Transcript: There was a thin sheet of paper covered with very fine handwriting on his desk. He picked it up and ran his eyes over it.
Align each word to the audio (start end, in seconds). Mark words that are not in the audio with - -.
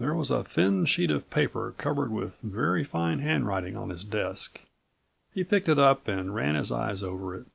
There 0.00 0.14
was 0.14 0.32
a 0.32 0.42
thin 0.42 0.84
sheet 0.84 1.12
of 1.12 1.30
paper 1.30 1.76
covered 1.78 2.10
with 2.10 2.40
very 2.40 2.82
fine 2.82 3.20
handwriting 3.20 3.76
on 3.76 3.90
his 3.90 4.02
desk. 4.02 4.60
He 5.32 5.44
picked 5.44 5.68
it 5.68 5.78
up 5.78 6.08
and 6.08 6.34
ran 6.34 6.56
his 6.56 6.72
eyes 6.72 7.04
over 7.04 7.36
it. 7.36 7.46